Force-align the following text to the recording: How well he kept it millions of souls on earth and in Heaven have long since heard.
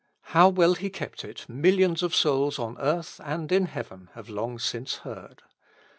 How 0.33 0.49
well 0.49 0.73
he 0.73 0.89
kept 0.89 1.23
it 1.23 1.47
millions 1.47 2.01
of 2.01 2.15
souls 2.15 2.57
on 2.57 2.75
earth 2.79 3.21
and 3.23 3.51
in 3.51 3.67
Heaven 3.67 4.09
have 4.15 4.29
long 4.29 4.57
since 4.57 4.95
heard. 5.05 5.43